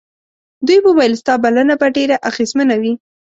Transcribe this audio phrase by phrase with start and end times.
[0.65, 2.93] دوی وویل ستا بلنه به ډېره اغېزمنه وي.